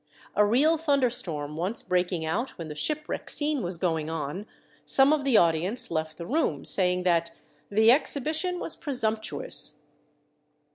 A 0.35 0.43
real 0.43 0.77
thunder 0.79 1.11
storm 1.11 1.55
once 1.55 1.83
breaking 1.83 2.25
out 2.25 2.57
when 2.57 2.69
the 2.69 2.73
shipwreck 2.75 3.29
scene 3.29 3.61
was 3.61 3.77
going 3.77 4.09
on, 4.09 4.47
some 4.83 5.13
of 5.13 5.23
the 5.23 5.37
audience 5.37 5.91
left 5.91 6.17
the 6.17 6.25
room, 6.25 6.65
saying 6.65 7.03
that 7.03 7.33
"the 7.69 7.91
exhibition 7.91 8.59
was 8.59 8.75
presumptuous." 8.75 9.81